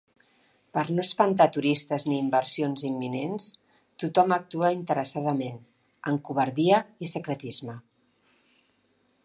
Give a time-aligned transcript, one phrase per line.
[0.75, 3.49] Per no espantar turistes ni inversions imminents,
[4.05, 5.61] tothom actua interessadament,
[6.13, 7.77] amb covardia i secretisme.